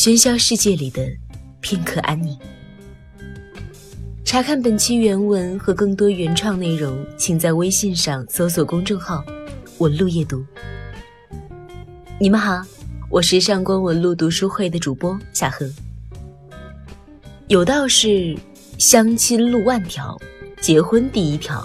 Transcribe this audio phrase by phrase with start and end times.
[0.00, 1.06] 喧嚣世界里的
[1.60, 2.34] 片刻安宁。
[4.24, 9.22] 查看本期原文和更多原创内容，请在微信上搜索公众号
[9.76, 10.42] “文路夜读”。
[12.18, 12.62] 你们好，
[13.10, 15.70] 我是上官文路读书会的主播夏荷。
[17.48, 18.34] 有道是：
[18.78, 20.18] 相亲路万条，
[20.62, 21.62] 结婚第一条。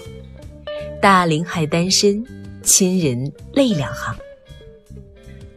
[1.02, 2.22] 大龄还单身，
[2.62, 4.14] 亲人泪两行。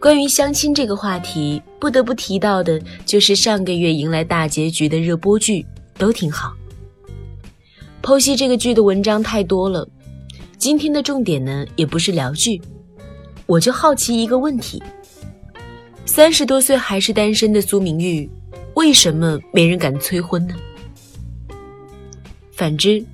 [0.00, 6.52] 关于相亲这个话题，不得不提到的就是上个月迎来大结局的热播剧，都挺好。
[8.00, 9.88] 剖析这个剧的文章太多了，
[10.56, 12.62] 今天的重点呢也不是聊剧，
[13.44, 14.80] 我就好奇一个问题：
[16.06, 18.30] 三十多岁还是单身的苏明玉，
[18.74, 20.54] 为什么没人敢催婚呢？
[22.52, 23.04] 反之，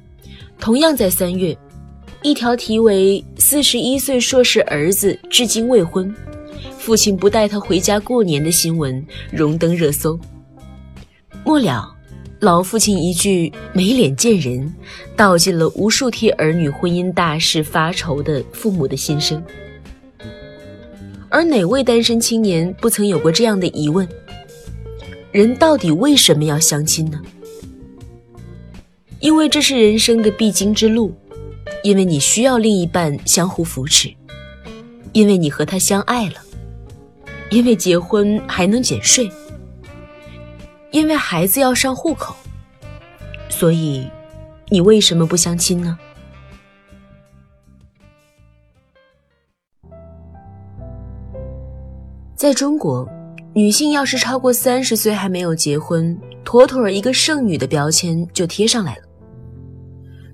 [0.61, 1.57] 同样在三月，
[2.23, 6.15] 一条题为“四十一岁硕士儿子至今未婚，
[6.85, 10.21] 父亲不带他回家过年”的新闻荣登热搜。
[11.43, 11.91] 末了。
[12.41, 14.71] 老父亲一句“没脸见人”，
[15.17, 19.43] 道尽了无数替儿女婚姻大事发愁的父母的心声。
[21.31, 24.07] 而哪位单身青年不曾有过这样的疑问：
[25.33, 27.19] 人到底为什么要相亲呢？
[29.21, 31.15] 因为这是人生的必经之路，
[31.83, 34.13] 因为你需要另一半相互扶持，
[35.13, 36.35] 因为你和他相爱了，
[37.55, 39.31] 因为结婚还能减税。
[40.91, 42.35] 因为孩子要上户口，
[43.49, 44.11] 所以
[44.69, 45.97] 你为什么不相亲呢？
[52.35, 53.09] 在中国，
[53.53, 59.03] 女性要是超过三十岁还没有结婚，妥妥一个剩女的标签就贴上来了。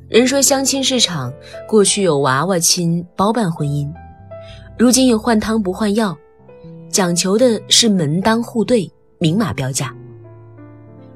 [0.08, 1.30] 人说相亲市场
[1.68, 3.92] 过去有娃娃亲、包办婚姻，
[4.78, 6.16] 如今有换汤不换药，
[6.90, 9.94] 讲求的是门当户对、明码标价。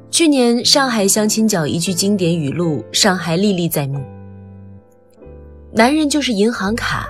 [0.09, 4.01] 去年上海相亲角一句经典语录，上海历历在目：
[5.73, 7.09] 男人就是银行卡，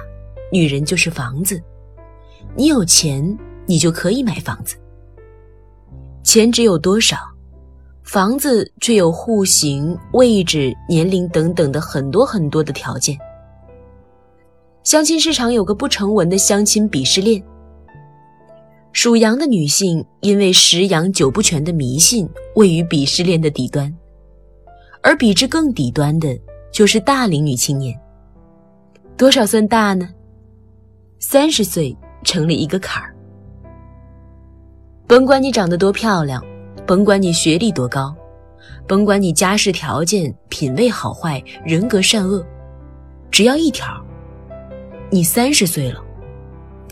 [0.51, 1.61] 女人就是房子。
[2.57, 4.77] 你有钱，你就可以买房子。
[6.23, 7.19] 钱只有多少，
[8.03, 13.19] 房子却有户型、位置、年龄等等的很多很多的条件。
[14.85, 17.43] 相亲市场有个不成文的相亲鄙视链。
[18.95, 23.93] 属羊的女性因为十羊九不全的迷信，位于鄙视链的底端，
[25.03, 26.39] 而比之更底端的，
[26.73, 27.93] 就是大龄女青年。
[29.17, 30.09] 多少算大呢？
[31.19, 33.13] 三十岁成了一个坎儿。
[35.09, 36.41] 甭管你长得多漂亮，
[36.87, 38.15] 甭管你学历多高，
[38.87, 42.47] 甭管你家世条件、品味好坏、人格善恶，
[43.29, 43.89] 只要一条，
[45.11, 46.01] 你三十岁了，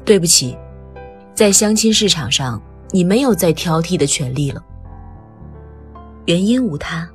[0.04, 0.56] 对不起。
[1.42, 4.64] 在相亲市场上，你没有再挑剔的权利了。
[6.26, 7.10] 原因无他，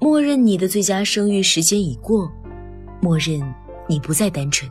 [0.00, 2.28] 默认你的最佳生育时间已过，
[3.00, 3.40] 默认
[3.88, 4.68] 你不再单纯。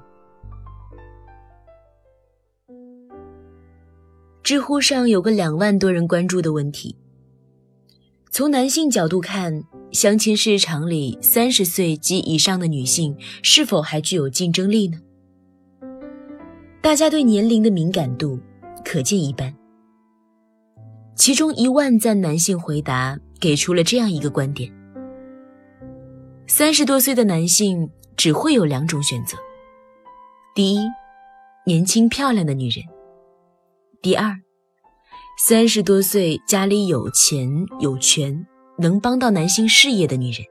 [4.43, 6.97] 知乎上有个两万多人关注的问题：
[8.29, 14.99] 从男性角度看，相亲市场里三十岁及以上的女性是否还具有竞争力呢？
[16.83, 18.37] 大家对年龄的敏感度
[18.83, 19.55] 可见一斑。
[21.15, 24.69] 其中一万赞男性回答给出了这样一个观点：
[26.45, 29.37] 三十多岁的男性只会有两种选择，
[30.53, 30.79] 第一，
[31.65, 32.83] 年轻漂亮的女人；
[34.01, 34.35] 第二，
[35.39, 37.47] 三十多岁家里有钱
[37.79, 38.45] 有权，
[38.77, 40.43] 能帮到男性事业的女人。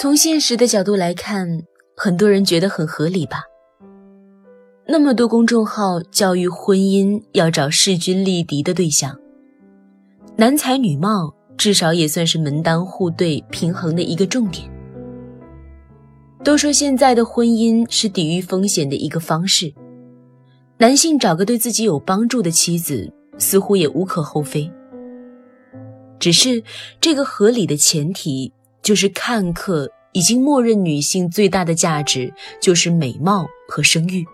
[0.00, 1.46] 从现实的角度来看，
[1.98, 3.42] 很多人觉得很合理吧。
[4.86, 9.16] 那么多公众号教育婚姻要找势均力敌的对象，
[10.36, 14.68] 男才女貌至少也算是门当户对平衡的一个重点。
[16.42, 19.72] 都说现在的婚姻是抵御风险的一个方式，
[20.78, 23.08] 男性找个对自己有帮助的妻子
[23.38, 24.68] 似乎也无可厚非。
[26.18, 26.62] 只是
[27.00, 28.52] 这个合理的前提
[28.82, 34.26] 就是看客已经默认女性最大的价值就是美貌和生育。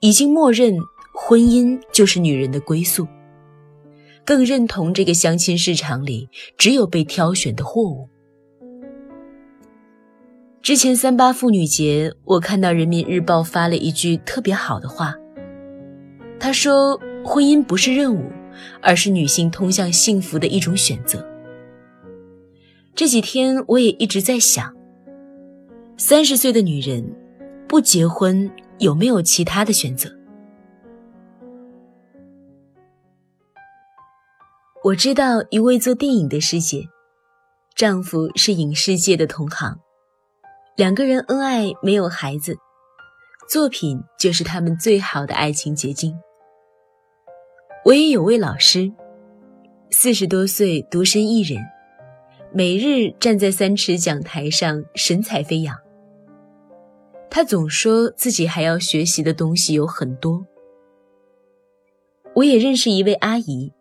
[0.00, 0.76] 已经默认
[1.14, 3.06] 婚姻就是女人的归宿，
[4.24, 6.28] 更认同这个相亲市场里
[6.58, 8.08] 只有被挑选的货物。
[10.60, 15.14] 之前三八妇女节，我看到人民日报发了一句特别好的话，
[16.38, 18.30] 他说：“婚姻不是任务，
[18.82, 21.24] 而是女性通向幸福的一种选择。”
[22.94, 24.74] 这几天我也一直在想，
[25.96, 27.14] 三十岁的女人
[27.66, 28.50] 不结婚。
[28.78, 30.10] 有没有其他的选择？
[34.84, 36.84] 我知道一位做电影的师姐，
[37.74, 39.80] 丈夫是影视界的同行，
[40.76, 42.56] 两个人恩爱，没有孩子，
[43.48, 46.14] 作品就是他们最好的爱情结晶。
[47.84, 48.92] 我也有位老师，
[49.90, 51.60] 四十多岁独身一人，
[52.52, 55.85] 每日站在三尺讲台上，神采飞扬。
[57.30, 60.46] 他总说自己还要学习的东西有很多。
[62.34, 63.72] 我也认识一位阿姨。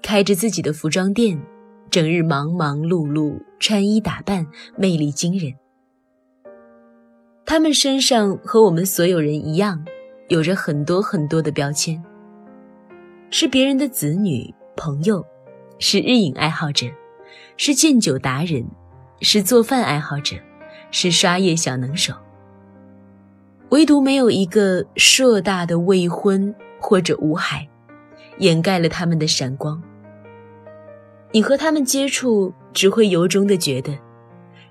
[0.00, 1.38] 开着自己的服装店，
[1.90, 4.46] 整日忙忙碌碌，穿衣打扮
[4.76, 5.52] 魅力惊人。
[7.44, 9.84] 他们身上和我们所有人一样，
[10.28, 12.00] 有着很多很多的标签：
[13.30, 15.26] 是别人的子女、朋友，
[15.80, 16.86] 是日影爱好者，
[17.56, 18.64] 是剑酒达人，
[19.20, 20.36] 是做饭爱好者，
[20.92, 22.14] 是刷夜小能手。
[23.70, 27.68] 唯独没有一个硕大的未婚或者无孩。
[28.38, 29.82] 掩盖了他们的闪光。
[31.32, 33.98] 你和他们接触，只会由衷的觉得，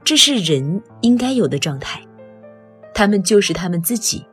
[0.06, 2.02] 这是人应该有的状态。
[2.94, 4.26] 他们就是他们自己，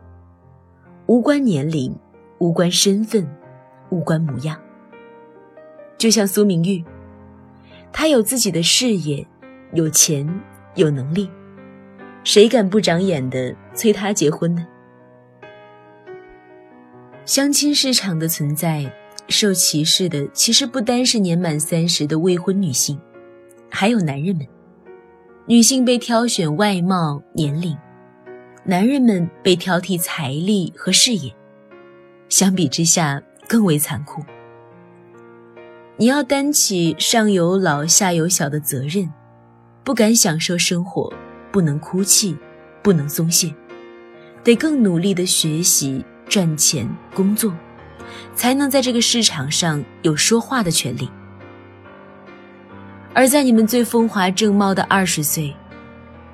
[1.07, 1.93] 无关年龄，
[2.39, 3.29] 无关身份，
[3.91, 4.57] 无关模样。
[5.99, 6.85] 就像苏明玉，
[7.93, 9.27] 他有自己的事业，
[9.73, 10.27] 有钱，
[10.77, 11.29] 有能力，
[12.25, 14.67] 谁敢不长眼的催他结婚呢？
[17.27, 18.91] 相亲市场的存在。
[19.31, 23.01] 受歧视的其实不单是年满三十的未婚女性，
[23.71, 24.47] 还有男人们。
[25.47, 27.75] 女性被挑选外貌、年龄，
[28.65, 31.35] 男人们被挑剔财力和事业。
[32.29, 34.23] 相比之下，更为残酷。
[35.97, 39.11] 你要担起上有老下有小的责任，
[39.83, 41.11] 不敢享受生活，
[41.55, 42.37] 不能哭泣，
[42.83, 43.55] 不能松懈，
[44.43, 46.85] 得更努力的学习、赚钱、
[47.15, 47.55] 工作。
[48.35, 51.09] 才能在这个市场上有说话的权利。
[53.13, 55.55] 而在你们最风华正茂的二十岁，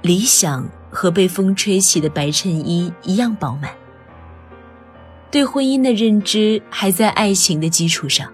[0.01, 3.71] 理想和被风吹起的白衬衣一样饱满。
[5.31, 8.27] 对婚姻的认知还在爱情的基础上。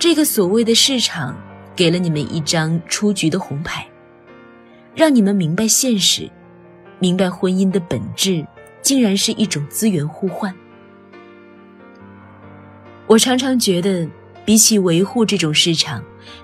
[0.00, 1.36] 这个所谓的市场
[1.76, 3.86] 给了你们一张出局的红牌，
[4.94, 6.30] 让你们明白现实，
[6.98, 8.46] 明白婚姻的本质
[8.80, 10.54] 竟然是一种资源互换。
[13.06, 14.08] 我常常觉得，
[14.44, 16.02] 比起维护这种市场，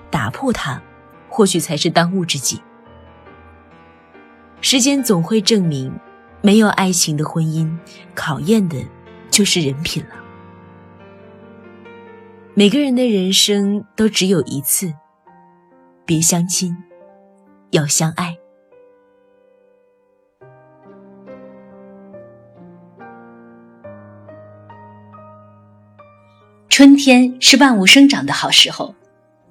[0.09, 0.81] 打破它，
[1.29, 2.61] 或许才是当务之急。
[4.59, 5.91] 时间总会证明，
[6.41, 7.75] 没有爱情的婚姻，
[8.13, 8.77] 考验的
[9.31, 10.09] 就是人品了。
[12.53, 14.93] 每个人的人生都只有一次，
[16.05, 16.75] 别相亲，
[17.71, 18.37] 要相爱。
[26.71, 28.95] 春天是万物生长的好时候，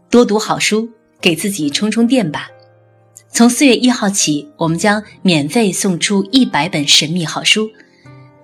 [0.08, 0.88] 多读好书，
[1.20, 2.49] 给自己充充电吧。
[3.28, 7.69] 从四月一号起，我们将免费送出一百本神秘好书，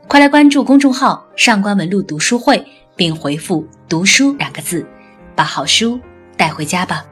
[0.07, 2.63] 快来关注公众号“上官文露读书会”，
[2.95, 4.87] 并回复“读书”两个字，
[5.35, 5.99] 把好书
[6.37, 7.03] 带回家吧。